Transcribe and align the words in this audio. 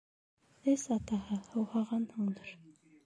—Эс, 0.71 0.85
атаһы, 0.95 1.37
һыуһағанһыңдыр. 1.51 2.51